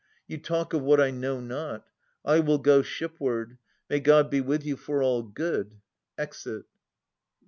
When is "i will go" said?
2.25-2.81